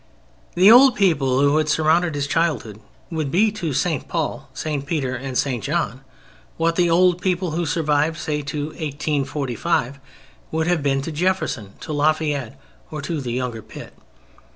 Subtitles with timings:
[0.55, 4.07] The old people who had surrounded his childhood would be to St.
[4.07, 4.83] Paul, St.
[4.83, 5.63] Peter and St.
[5.63, 6.01] John
[6.57, 9.99] what the old people who survived, say, to 1845,
[10.49, 12.59] would have been to Jefferson, to Lafayette,
[12.89, 13.93] or to the younger Pitt.